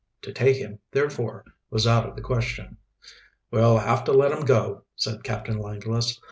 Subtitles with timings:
[0.23, 2.77] To take him, therefore, was out of the question.
[3.51, 6.19] "We'll have to let him go," said Captain Langless.